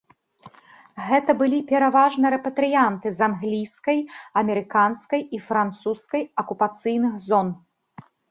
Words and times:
Гэта 1.09 1.31
былі 1.41 1.59
пераважна 1.71 2.25
рэпатрыянты 2.35 3.07
з 3.17 3.27
англійскай, 3.29 3.97
амерыканскай 4.43 5.21
і 5.39 5.43
французскай 5.51 6.21
акупацыйных 6.45 7.13
зон. 7.29 7.47